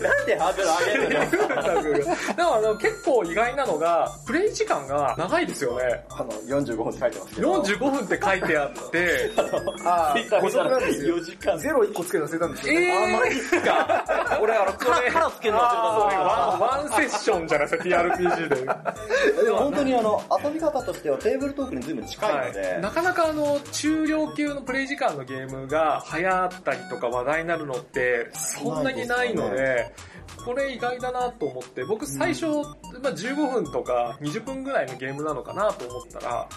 [0.03, 2.35] なんでハードル上げるの？
[2.35, 6.05] でもあの結構意外なのが、プレイ時間が長いですよね。
[6.11, 7.63] あの、45分って書いてますけど。
[7.63, 9.31] 45分って書いてあって、
[9.85, 11.17] ああ、補ツイッター見たら足なんですよ。
[11.17, 11.59] 4時間。
[11.59, 12.87] ゼロ1個つけるの忘れたんですよ、ね。
[12.87, 14.39] えー、あ、マジっすか。
[14.41, 19.43] 俺、あの、カラカラつけるの忘れたワンセッションじゃないですか、TRPG で。
[19.45, 29.95] でも本当にあの、遊び方としてはテーブルトークに随分近いので、はい、なかなかあの、中量級のプレイ時間のゲームが流行ったりとか話題になるのって、そんなにないので、
[30.45, 36.49] これ意外だなと思って、僕最初、まあ、15分とか20分ぐらいのゲームなのかなと思ったら、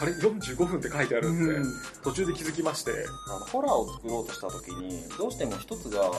[0.00, 1.68] あれ ?45 分って書いてあるんで、
[2.02, 2.92] 途中で気づきまして。
[3.28, 6.12] あの、ホラーを作ろうとした時に、どうしても一つが、あの、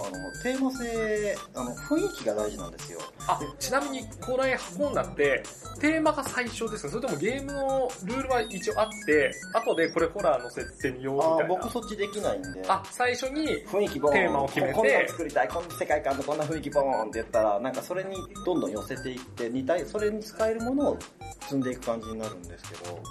[0.43, 2.99] テーマ性、あの、雰囲気が大事なんですよ。
[3.27, 5.41] あ、ちなみにこれ運んだって、
[5.79, 11.43] テーマが最初ですかそれともゲームのルールは一応あって、後でこれホラー乗せてみようみたいな。
[11.45, 12.63] あ僕そっちできないんで。
[12.67, 14.13] あ、最初に、雰囲気ボーン。
[14.13, 18.15] テーマを決めてこんなの作りたい、こんな世界観のこんな雰囲気ボーンって言ったら、なんかそれに
[18.45, 20.99] どんどん寄せていって、似たい、それに使えるものを
[21.41, 23.01] 積んでいく感じになるんですけど、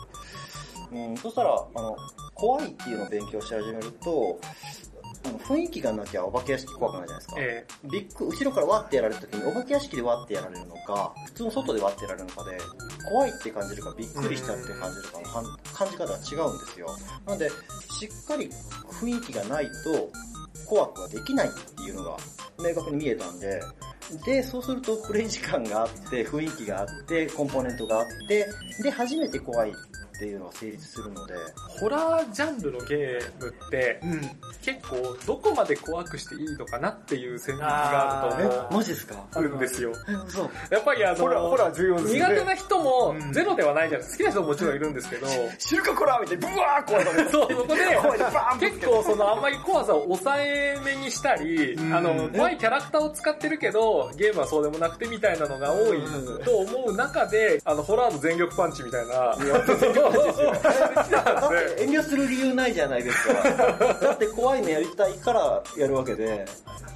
[0.92, 1.96] うん、そしたら、あの、
[2.34, 4.40] 怖いっていうのを勉強し始めると、
[5.22, 7.40] あの雰囲気がなきゃお化け屋敷怖くないじゃないですか。
[7.40, 12.58] えビッグ、後ろからワッてやられた時にお化け屋敷でワッてやられるのか、普通の外でワッてやられるのかで、
[13.08, 16.86] 怖いって感じるかびっくりしたって感じるかの感感じ方が違うんですよ。
[17.26, 17.54] なので、し
[18.06, 18.48] っかり
[18.88, 20.10] 雰囲気がないと
[20.66, 22.16] 怖くはできないっていうのが
[22.58, 23.60] 明確に見えたんで、
[24.24, 28.46] で、そうするとプレイ時間があって、雰囲気があって、コンポーネントがあって、
[28.82, 29.72] で、初めて怖いっ
[30.20, 31.34] ていうのが成立するので、
[31.80, 34.20] ホラージャンルのゲームって、うん。
[34.62, 39.24] 結構どこまで怖くしていいのかなっていう線引きがあるとえ思、マジですか？
[39.34, 39.92] うるんですよ。
[40.08, 42.20] え、嘘やっぱりあの、ホラー、ホラー重要ですね。
[42.20, 43.32] 苦手な人もうん。
[43.32, 44.24] ゼロではないじゃないですか。
[44.24, 45.26] 好きな人ももちろんいるんですけど、
[45.58, 47.74] 知るかこらみたいな、ブワー怖いのそう、そこ
[48.60, 51.94] で結構そのあんまり怖さを抑えめにしたり、うん。
[51.94, 56.00] あの、怖いキャラクターを使ってるけど、ゲームはそうでもなくてみたいなのが多い
[56.44, 59.36] と思う中で、あの、ホラーの全力パンチみたいな、
[60.12, 61.22] 全力パンチですよ。
[61.24, 63.34] だって遠慮する理由ないじゃないですか。
[63.94, 66.44] だって怖いのやりたいからやるわけで、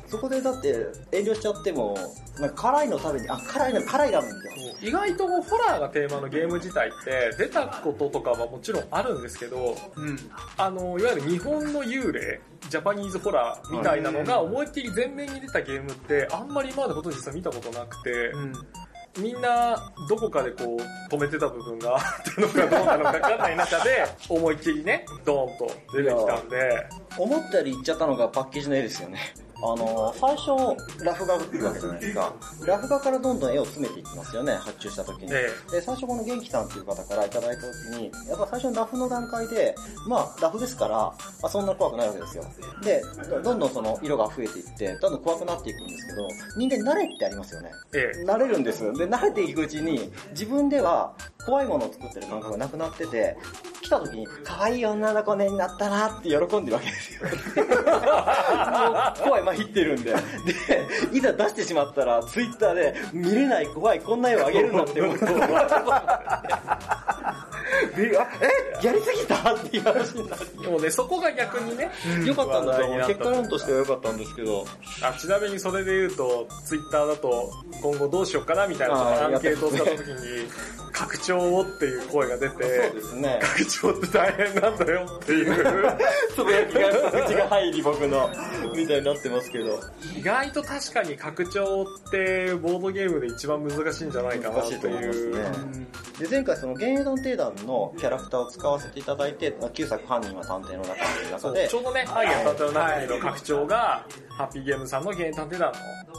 [0.06, 1.96] そこでだって遠慮しちゃっても、
[2.38, 4.88] なんか辛いの食べに、あ、辛いの、辛いラーメンみたいな。
[4.88, 10.16] 意外とホラーがテーマのゲーム自体って出たこととかはもちろんあるんですけど、うん。
[10.56, 18.52] あの、いわゆる日本の幽霊、ジャパニーズホラーみたいなのが思いっきり前面に出たゲームってあんまり今までこと実は見たことなくて、うん。
[19.18, 22.02] みんなどこかでこう止めてた部分があっ
[22.34, 29.18] たのかどうなのかわかんない中で思いっきりね、ドーンと出てきたんで、思ったより言っちゃったのがパッケージの絵ですよね。
[29.64, 30.50] あの、最初、
[31.02, 32.34] ラフ画が来るわけじゃないですか。
[32.66, 35.32] ラフ画からどんどん絵を詰めていきますよね、発注した時に。
[35.32, 39.74] えで、最初この元気さんっていう方からいただいた時に、やっぱ最初のラフの段階で、
[40.06, 42.44] まあ、ラフですから、まあ、そんな怖くないわけですよ。
[42.82, 43.02] で、
[43.42, 47.70] どんどんその色が増えていって、どんどん怖くなっていくんですけど、人間慣れってありますよね。
[47.94, 48.84] ええ慣れるんです。
[48.92, 53.36] で、慣れていくうちに、自分では怖いものを作ってる感覚がなくなってて、
[53.82, 57.20] 来た時に、可愛い女の子ねになったなって喜んでるわけですよ。
[59.24, 60.12] 怖いまひってるんで。
[60.12, 60.18] で、
[61.12, 65.26] いざ出してしまったら、ツイッターで、見れない怖い、こんな絵をあげるんだって思うと、
[67.96, 70.62] であえやりすぎたっていう話になる。
[70.62, 71.90] でもね、そこが逆にね、
[72.24, 72.98] よかったんだと思う。
[72.98, 74.66] 話題になった結果論としてはよかったんですけど。
[75.02, 77.52] あちなみにそれで言うと、ツイッターだと
[77.82, 80.48] 今後どうしようかなみたいなアンケートを使った時に、
[80.92, 83.38] 拡張をっていう声が出て、そうですね。
[83.42, 85.96] 拡張って大変なんだよっていう。
[86.34, 88.30] つぶやきが、口が入り僕の、
[88.74, 89.80] みたいになってますけど。
[90.16, 95.36] 意外と確かに拡張ってボードゲームで一番難しいんじゃないかなって難しいと思いますいう。
[95.36, 95.42] ね。
[96.20, 105.72] で、前回その、幻影探偵団のキャラクターを使わせていただいて、まあ9作犯人は探偵の中という中でち、ょうどね、アイアン探偵の中での拡張が、ハッピーゲームさんのゲーム探偵団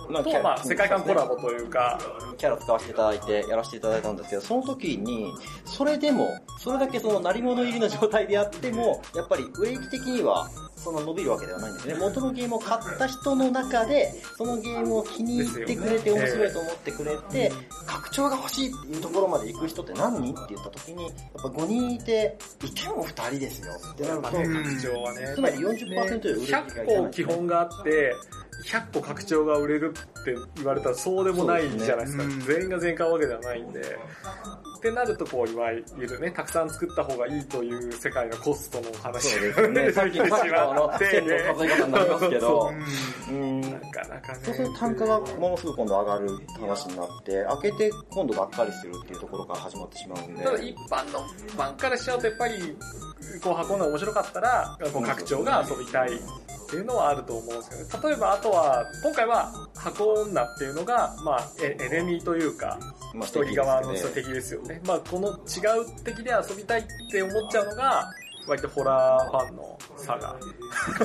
[0.10, 2.00] の、と、まあ、世界観コラボというか、
[2.38, 5.34] キャラ使わせていただいて、やらせていただいたんですけど、その時に、
[5.66, 10.50] それでも、それだけその、鳴り物入りの状態でやっても、やっぱり、売れ行き的には、
[10.86, 11.96] その伸びるわけではないんですね。
[11.96, 17.52] 元のゲームを買った人の中で、そのゲームを気に入ってくれて、面白いと思ってくれて、
[17.88, 28.16] 拡張が欲しいっていうところまで行く人って何人って言った時に、やっぱ5人いて、いても2人ですよってなると、拡張はねつ、まり40%より売れ行きがいかない100個基本があって、
[28.68, 32.24] 100個拡張が売れるって言われたらそうでもないじゃないですか。
[32.46, 33.82] 全員が全員買うわけではないんで。
[34.76, 39.92] ってなると、こう、いわゆるね、たくさん作った方がいいという世界のコストの話そうですね。
[39.94, 42.72] さっきのさっきのあの、線の数え方になりますけど、
[43.30, 43.62] うん。
[43.62, 44.40] なかなかね。
[44.44, 50.44] そうすると単価がものすごく今度上がる話になって、開けて今度がっかりするっていうところから始まってしまうんで。
[50.44, 52.78] ただ一般のファンからしちゃうとやっぱり、
[53.44, 56.10] こう箱の面白かったら、こう拡張が遊びたい
[56.66, 58.10] っていうのはあると思うんですけどね。
[58.10, 62.80] 例えばあとは、今回は箱女っていうのが、まあ、エエネミーというか、
[63.14, 64.75] まあ一人側の敵敵ですよね。
[64.86, 65.32] まあこの違
[65.82, 68.12] う敵で遊びたいって思っちゃうのが、
[68.48, 70.36] 割とホラーファンの差が。
[70.98, 71.04] 差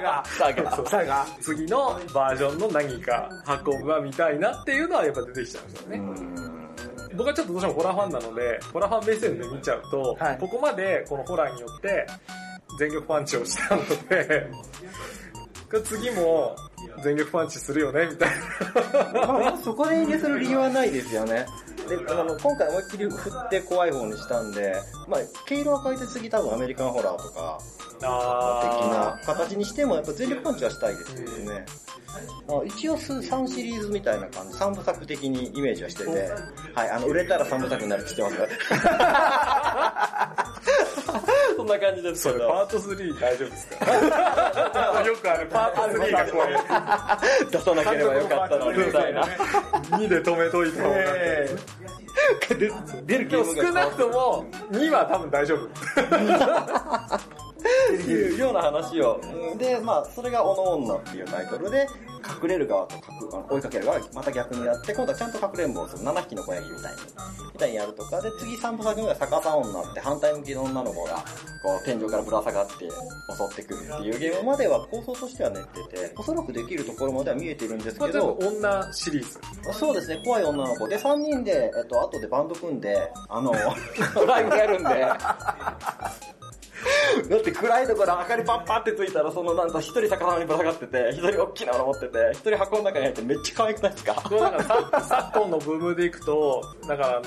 [0.00, 0.24] が。
[0.26, 0.86] サガ。
[0.86, 1.26] さが。
[1.40, 6.02] 次のバージョンの何か箱が見たいなっていうのはやっぱ出てきちゃうんですよね。
[7.16, 12.06] 僕はちょっとどうしてもホラーファンなので、ホラーファン目線で見ちゃうと、はいここまでこのホラーによって
[12.78, 14.50] 全力パンチをしたので、
[15.84, 16.56] 次も
[17.02, 18.30] 全力パンチするよね、みたい
[19.14, 19.26] な。
[19.26, 21.46] まあ、そこで遠慮する理由はないですよね。
[21.88, 24.74] で、あの、今回思いっきり振って怖い方にしたんで、
[25.08, 27.58] まあ、毛色は変えて次多分アメリカンホラーとか、
[28.04, 31.64] 的な形にしてもやっぱ全力パンチはしたいですけどね。
[32.48, 36.10] あ一応す3シリーズみたいな感じ、3部作的にイメージはしてて、
[36.74, 38.54] はい、あの、売れたら3部作になるって言ってます。
[41.56, 43.86] そんな感じですそれパート3大丈夫ですか？
[45.06, 46.42] よくあるパート3がこ
[47.46, 49.22] う、出さなければよかったのにみたいな。
[49.22, 51.56] 2で止めといた方が、 え
[53.06, 55.68] 出るでも少なくとも2は多分大丈夫。
[57.94, 59.20] っていうような話を。
[59.58, 61.86] で、まあ、それがおの女っていうタイトルで、
[62.24, 66.98] 隠れる側と隠あの追いかける側がまた逆にやって、今度はちゃんとかくれんぼをする7匹の子ヤギみたいに、
[67.52, 71.24] みたいにやるとか、で、次3部作目が逆さ女って反対向きの女の子が、
[71.62, 72.88] こう、天井からぶら下がって襲
[73.52, 79.38] ってくるっていうゲームまでは構想としては練ってて、おそらくできるところまでは見えてるんですけど、部女シリーズ。
[79.72, 83.52] そうですね、怖い女の子で、3人で、えっと、後でバンド組んで、あの、
[84.26, 85.06] ライブやるんで、
[87.28, 94.14] だって暗いところ明かりパッパってついたら、そのなんか一人逆さまにぶら下がってて、一人大きなの持ってて、一人箱の中に入ってめっちゃ可愛くないですか？
[94.14, 97.24] これだからさ昨今のブームでいくと、だからあのー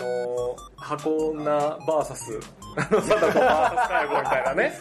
[0.79, 2.39] 箱女バーサス、
[2.77, 4.79] あの、貞子バーサス介護みたいなね、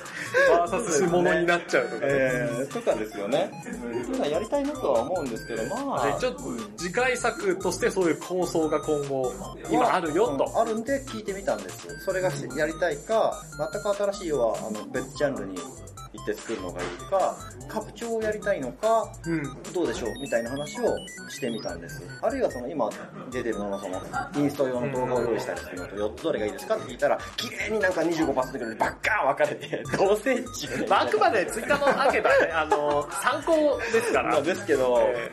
[0.51, 2.01] バーサスし物になっちゃうとかね。
[2.13, 3.51] えー、とかですよね。
[3.65, 6.07] そういうのはやりたいなとは思うんですけど、まあ。
[6.07, 6.43] でちょっと
[6.77, 9.33] 次回作としてそういう構想が今後、
[9.71, 10.61] 今あるよと。
[10.61, 11.95] あるんで聞いてみたんですよ。
[12.05, 13.33] それがしやりたいか、
[13.73, 17.37] 全く新しい要は、あの、別ジャンルに行って作るのがいいか、
[17.69, 19.43] 拡張をやりたいのか、うん。
[19.73, 20.97] どうでしょうみたいな話を
[21.29, 22.03] してみたんです。
[22.23, 22.89] あるいはその今
[23.31, 24.01] 出てるののその
[24.37, 34.31] インスト用の動画を用意したりするのと4つどれがいいですかって聞いたら、綺麗になんか25%ぐらいでバッカーン分かれて、どうせっちゅうねまあ、あくまでツイッターのアンケートはね、あの、参考ですから。
[34.31, 35.31] まあですけど、え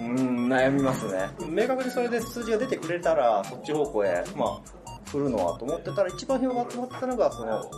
[0.00, 1.30] うーん、悩みますね。
[1.48, 4.75] 明確にそれで数字が出てくれたら、そっち方向へ、まあ、
[5.06, 7.70] 振るのはと思ってたら、一番評判がってたのが、その、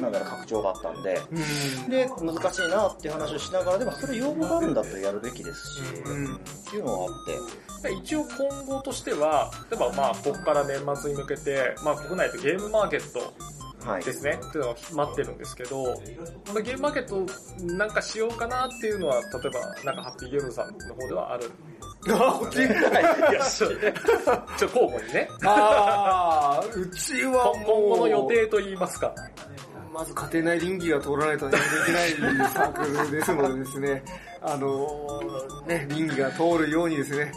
[0.00, 1.90] なんだろう、拡張だったんで、うん。
[1.90, 6.34] で、難しいなっていう話をしながら、でもそれ要望があるんだったらやるべきですし、うん。
[6.36, 6.38] っ
[6.70, 13.32] ていうのはあって、一応今後としては、例えばまあ、ここから年末に向けて、まあ、国内でゲームマーケット
[13.86, 14.04] はい。
[14.04, 15.84] ですね、っていうのを待ってるんですけど、
[16.52, 17.24] まあ、ゲームマーケット
[17.62, 21.52] なんかしようかなっていうのは、例えば、なんかハッピーゲームズさんの方ではある。
[22.14, 25.28] あ、こっちいや、ちょ、ちょ、交互にね。
[25.44, 29.12] ああ、うちは今もう、後の予定といいますか。
[29.92, 31.60] まず家庭内倫理が通らないとでき
[31.92, 34.04] ないサークルですのでですね、
[34.42, 37.32] あのーね、倫理が通るようにですね、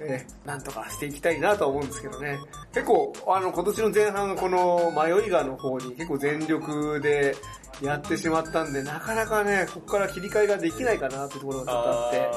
[0.00, 2.38] えーなんとかしていきたいなとは思うんですけどね。
[2.72, 7.36] 結構、あの、今年の前半、この迷いがの方に結構全力で
[7.82, 12.30] やってしまったんで、なかなかね、ここから切り替えができないかなっていうところがちょっとあって、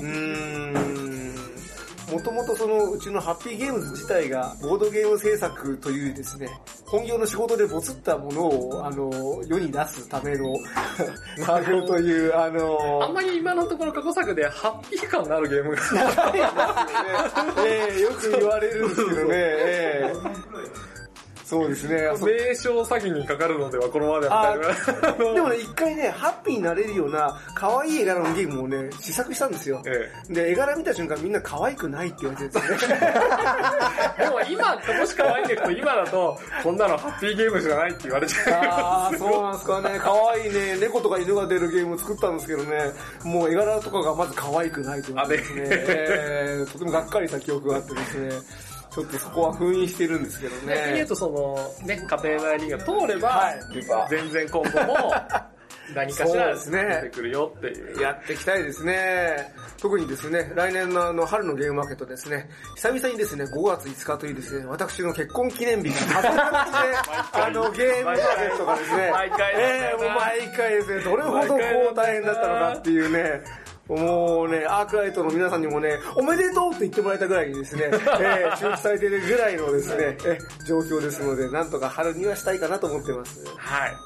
[0.00, 1.59] うーん、
[2.10, 6.48] もともとそのうちのハッピーゲームズ自体がボードゲーム制作というですね、
[6.86, 10.52] 本業の仕事でボツったものを、あの、世に出すための
[11.44, 16.34] 作業という、あの、あんまり今のところ過去作でハッピー感のあるゲームが。
[17.64, 20.90] ええよく言われるんですけどね、ええ
[21.50, 21.96] そうですね。
[21.96, 24.56] 名称詐欺にかかるのではこのままでは。
[25.34, 29.82] でもね、一回ね、ハッピーになれるような可愛い絵柄のゲームをね、試作したんですよ。
[29.84, 33.14] えで、絵柄見た瞬間みんな可愛くないって言われてるんですよね。
[34.20, 40.00] え、 でも今、もし可愛いんだけど、今だと、こんなのハッピーゲームじゃないって言われちゃ ああ、そうなんですかね。
[40.00, 42.92] 可愛いね、猫とか犬が出るゲームを作ったんですけどね、
[43.24, 48.30] もう絵柄とかがまず可愛くないと言われてですね、あねえーとてもがっかりした記憶があってですね、
[48.92, 50.60] ちょっとそこは封印してるんですけどう。
[50.60, 51.06] 逆に言うね。
[51.06, 53.60] と、その、ね、家庭内リーが通れば、はい。
[54.10, 55.14] 全然今後も、
[55.94, 57.00] 何かしらそうですね。
[57.02, 58.00] 出てくるよっていう。
[58.00, 59.52] やっていきたいですね。
[59.80, 66.38] 特にですね、来年のあの春のゲームマーケットですね、久々にですね、5月5日というですね、私の結婚記念日が初めて
[67.32, 69.54] あのゲームマーケットがですね、毎回。
[69.98, 71.54] 毎回ですね、どれほどこ
[71.92, 73.42] う大変だったのかっていうね、
[73.90, 83.44] もうね、アークライトの皆さんにもね、おめでとうって言ってもらえたぐらいにですね、 えー、周知されているぐらいのですね、え状況ですので、なんとか春にはしたいかなと思ってます。
[83.56, 83.96] はい。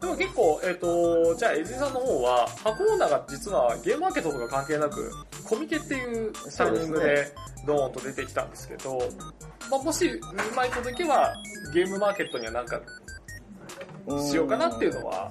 [0.00, 5.10] でも結構、えっ、と、じゃあ、エジさんの方は、箱オーナーが実はゲームマーケットとか関係なく、
[5.44, 7.34] コミケっていうタイミングでで、
[7.66, 8.98] ドーンと出てきたんですけど、
[9.70, 10.20] まあ、もし、う
[10.56, 11.34] まいこといけば、
[11.74, 12.80] ゲームマーケットにはなんか、
[14.20, 15.30] しようかなっていうのは、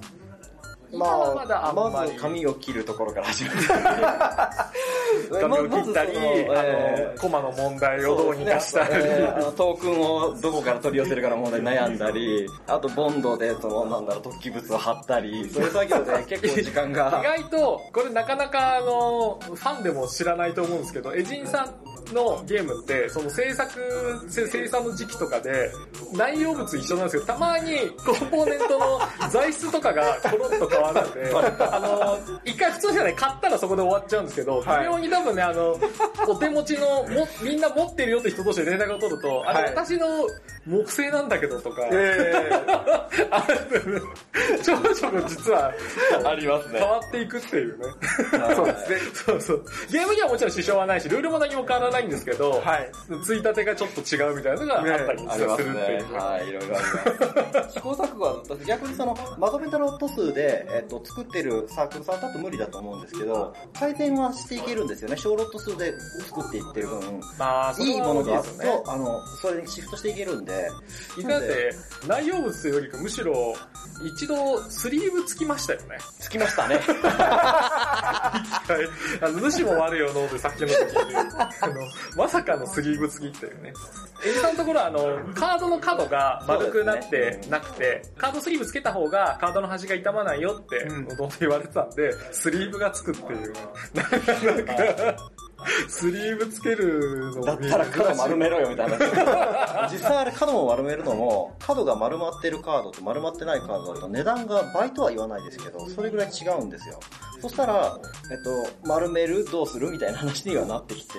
[0.98, 3.56] まだあんまりまず髪を切るところから始めて。
[5.40, 6.16] 髪を切ったり、
[6.50, 17.22] あの、コマの問題をどうにかしたり、あのトークンをどこから取り寄せるかの問題に悩んだり、あとボンドでその、なんだろう、突起物を貼ったり、そういう作業で結構時間意が。
[17.22, 23.80] 外と、これなかなかあの、ファンでも知らないと思うんですけど、エジンさんのゲームって、その制作、
[24.28, 25.70] せ生産の時期とかで、
[26.12, 29.00] 内容物一緒なんですけど、たまにコンポーネントの
[29.30, 35.78] 材質とかがコロッと変わるんで、あの、一回普通じゃない、買ったらそこで終わっちゃうんですけど、微はい妙に多分ね、あの、
[36.28, 40.06] お手持ちの、も、みんな持ってるよって人同士で連絡を取ると、あれはい私の
[40.66, 42.50] 木製なんだけどとか、え
[43.30, 44.02] ある
[44.62, 45.72] ちょこちょこ実は
[46.24, 47.84] ありますね変わっていくっていうね。
[48.32, 48.98] ー、 そうですね。
[49.12, 49.64] そうそう。
[49.90, 52.90] ゲームにはもちろん支障はないし、ルールも何も変わらないんですけど、はい。
[53.24, 56.14] ついたてがちょっと違うみたいなのがあったりするっていう。。
[56.14, 57.72] はい、いろいろあります。
[57.74, 65.16] 試行錯誤は、逆にその、まとめたロット数で、えっと、作ってるサークルさんだと無理だと思うんですけど、改善はしていけるんですよね。
[65.16, 65.92] 小ロット数で
[66.26, 68.92] 作っていってる分、まあ、そいいものがあるきいですよねと、。
[68.92, 70.68] あの、それにシフトしていけるんで、
[71.26, 71.70] だって、
[72.06, 73.54] 内容物というよりかむしろ、
[74.04, 75.98] 一度スリーブつきましたよね。
[76.18, 76.76] つきましたね。
[76.84, 78.42] は
[79.20, 79.24] い。
[79.24, 81.83] あの、主も悪いよ飲んでさっきの時に、あの、
[82.16, 83.72] まさかのスリーブ付きっていうね。
[84.24, 85.00] エジさんのところは、あの、
[85.34, 93.52] カードの角が丸くなってなくて、カードスリーブつけた方がカードの端が傷まないよって、うんどんどん言われてたんで、スリーブがつくっていう。
[93.94, 94.74] なんか、
[95.88, 99.88] スリーブつけるのだったら角丸めろよみたいな。
[99.90, 107.00] 実際あれ角も丸めるのも、角が丸まってるカードと丸まってないカードだと値段が倍とは言わないですけど、それぐらい違うんですよ。
[107.40, 107.98] そしたら、
[108.30, 111.18] えっと、丸めるどうするみたいな話にはなってきて、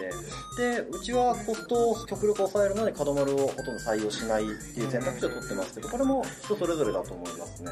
[0.58, 7.72] で、うちはコストを極力抑えるので角丸をほとんど採用しないっていう選択肢を取ってますけど、これも人それぞれだと思いますね。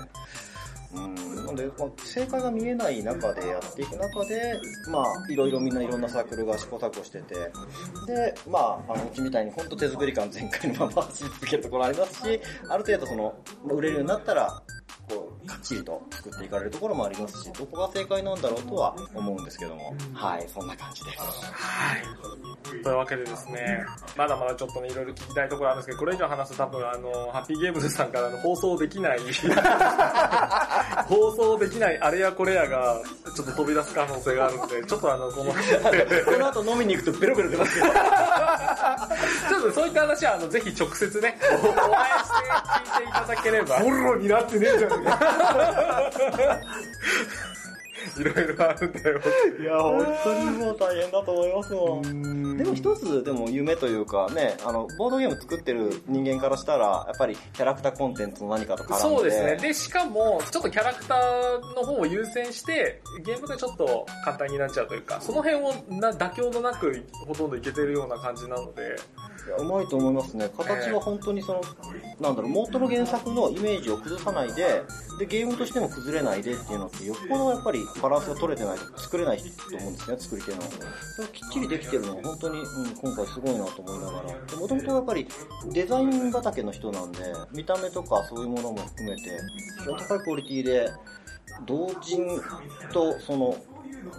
[0.96, 4.60] うん、なんで、まあ、正解が見えない中でやっていく中で、
[4.92, 7.36] まあ、いろいろみんないろんなサークルが試行錯誤してて、
[8.08, 12.40] で、まあ、あの、うちみたいに本当手作り感全開のまま走り続けるところありますし、
[12.70, 13.36] ある程度その、
[13.66, 14.62] 売れるようになったら、
[15.10, 21.20] こう、かっちりと作っていかれるところもありますし、どこが正解なんだろうとは思うんですけども、はい、そんな感じです。
[21.20, 22.84] はい。
[22.84, 23.86] というわけでですね、
[24.18, 29.20] まだまだちょっとね、いろいろ聞きたいところあるんですけど、これ以上話すと多分あの、ハッピーゲームズさんからの放送できない、
[31.08, 33.02] 放送できないあれやこれやが、
[33.36, 35.58] ちょっと飛び出す可能性があるんで、ちょっとあの、この、こ
[36.40, 37.86] の後飲みに行くとベロベロ出ますよ。
[39.50, 42.34] ちょっとそういった話は、あの、ぜひ直接ね、おお会いして
[42.92, 44.92] 聞いていただければ、フォローになってねえじゃん。
[45.34, 47.63] ハハハハ!
[48.20, 49.20] いろいろあるんだよ。
[49.60, 52.58] いや、本当にもう大変だと思いますもん。
[52.58, 58.96] でも一つ、でも夢というかね、あの、ボードゲーム作ってる人間からしたら、やっぱりキャラクターコンテンツの何かと絡んで。
[59.02, 59.56] そうですね。
[59.58, 68.96] で、しかも、ちょっとキャラクターの方を優先して、ゲームがちょっと簡単になっちゃうというか、その辺をな妥協のなくほとんどいけてるような感じなので、
[69.46, 70.50] いやうまいと思いますね。
[70.56, 71.62] 形は本当にその、
[72.20, 74.84] なんだろう、元の原作のイメージを崩さないで、
[75.20, 80.62] で、ゲームとしても崩れないでっていうのって、よっぽどやっぱりバランスが取れてないと作れないと思うんですね、作り手の。
[80.62, 84.58] それきっちりできてるのは本当に、うん、今回すごいなと思いながら。
[84.58, 85.28] もともとやっぱり
[85.72, 87.20] デザイン畑の人なんで、
[87.52, 89.40] 見た目とかそういうものも含めて、
[89.80, 90.92] 非常に高いクオリティで、
[91.66, 92.42] 同人
[92.92, 93.58] とその、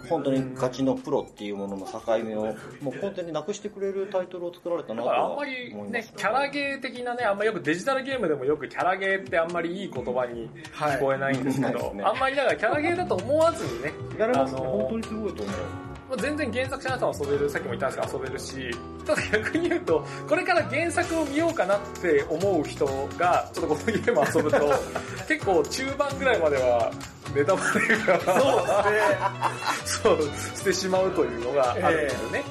[0.09, 12.01] 本当にガチのプロっていうものの境目を、もう完全になくしてくれるタイトルを作られたなとはだからあんま思います、りね、キャラゲー的なね、あんまよくデジタルゲームでもよくキャラゲーってあんまりいい言葉に聞こえないんですけど、はい。
[12.03, 15.84] あんまりだからキャラゲーだと思わずにね、やれますね、本当にすごいと思う。
[16.09, 22.85] まあ全然原作者の人は遊べる、さっきも言ったんですけど遊べるし、ただ逆に言うと、これから原作を見ようかなって思う人
[23.17, 24.73] が、ちょっとこのゲーム遊ぶと、
[25.27, 26.91] 結構中盤ぐらいまでは
[27.33, 28.19] ネタバレが、
[29.85, 30.21] そう、
[30.55, 32.43] してしまうというのがあるんですよね。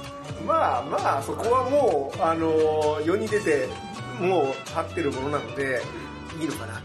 [0.47, 3.69] まあまあ、そこはもう、あのー世に出て、
[4.21, 5.81] もう立ってるものなので、
[6.41, 6.83] いいのかな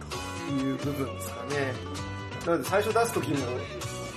[0.48, 1.74] という部分ですかね。
[2.46, 3.38] なので最初出す時も、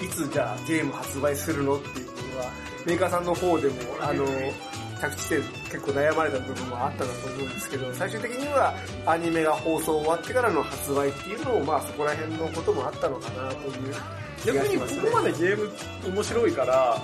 [0.03, 2.51] いつじゃあゲーム発売するのっていうのは、
[2.85, 4.25] メーカーさんの方でも、あの、
[5.01, 8.75] 着地点結構悩まれた部分もあったなと思うんですけど、最終的には
[9.05, 13.95] アニメが放送終わってからの発売っていうのも、まあそこら辺のこともあったのかなという
[14.41, 14.87] 気逆にこ。
[15.11, 15.71] こまでゲーム
[16.15, 16.97] 面白いから、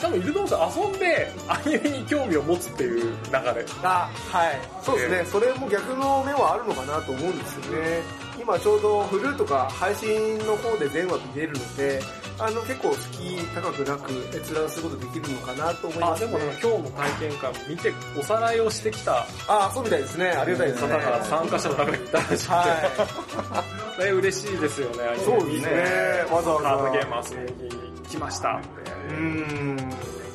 [0.00, 3.64] 多分イルドンさん遊んでアニメに興味を持つっていう流れ。
[3.82, 4.60] あ、はい。
[4.82, 5.24] そうですね。
[5.24, 8.02] それも逆の面はあるのかなと思うんですよね。
[8.40, 12.00] 今ちょうどフルーとか配信の方で全話見れるので、
[12.40, 16.32] あの結構敷居高くなく閲覧することできるのかなと思いあ、ますね。
[16.32, 20.28] でもね、今日の体験会見ておさらいをしてきたあ、そうみたいですね。
[20.28, 20.92] ありがたいですね。
[20.92, 23.64] 方が参加者の中にいたらしくて、は
[23.96, 28.60] それ嬉しいですよね、そうですねわざわざカードゲーム遊びに来ました。
[29.08, 29.76] うーん。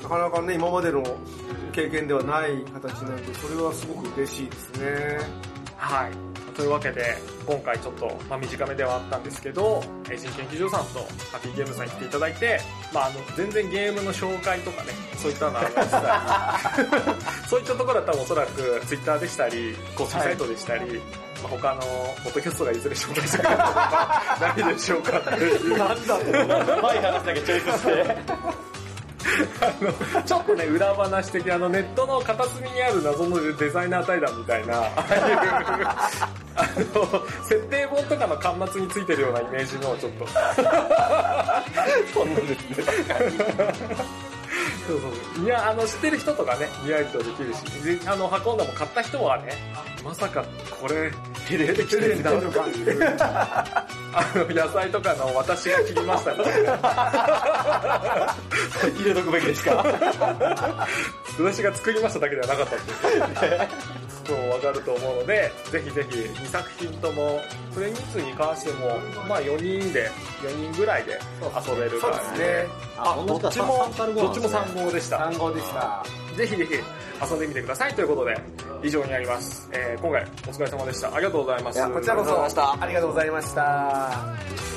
[0.04, 1.02] なかなかね、今までの
[1.72, 5.20] 経験ではない形なんで、それはすごく嬉しいですね。
[5.78, 6.33] はい。
[6.54, 11.00] というわけで、今回ちょっと、まあ、短めではあったんですけど、えー新研究所さんと
[11.32, 12.60] ハッピーゲームさんに来ていただいて、
[12.94, 21.02] まあ、あの、全然ゲームの紹介とかね、そういったのはしたり、 そういったところだったらおそらく、ツイッターでしたり、公式サイトでしたり、
[21.42, 21.82] まあ、他の、
[22.24, 25.78] ポッドキャストがいずれ紹介してくれるのがないでしょうかっていう。
[25.78, 26.82] なんだろう。
[26.82, 28.64] 怖い話だけチョイスして。
[29.62, 40.28] あの、ちょっとね、裏話的、あの、ネットの片隅にある謎のデザイナー対談みたいな、ああいう、あの、設定本とかの端末についてるようなイメージのをちょっと、
[42.14, 42.84] そんなんですね。
[44.88, 45.00] そう
[45.36, 45.46] そう。
[45.46, 47.60] いや、あの、知ってる人とかね、リアリとできるし、
[48.02, 49.54] であの、運んだも買った人はね、
[50.04, 50.44] まさか
[50.82, 51.10] これ、
[51.48, 52.66] 手でできてんだとか、
[54.14, 58.36] あの、野菜とかの私が切りましたみたいな。
[58.98, 59.84] 入れとくべきですか？
[61.40, 63.50] 私が作りましただけではなかったってい
[64.24, 64.28] う。
[64.28, 67.40] そうわかると思うので、ぜひぜひ2作品とも、
[67.74, 70.10] プレイ人数に関しても、まあ4人で、
[70.42, 72.68] 4人ぐらいで遊べるそう感じですね。
[72.98, 75.18] あ、どっちも、どっちも3号でした。
[75.18, 76.04] 単語でした。
[76.36, 76.74] ぜひぜひ
[77.32, 78.40] 遊んでみてくださいということで、
[78.84, 79.70] 以上になります。
[79.72, 81.14] えー、今回お疲れ様でした。
[81.14, 81.76] ありがとうございます。
[81.78, 84.73] いや、こちらこそ、ありがとうございました。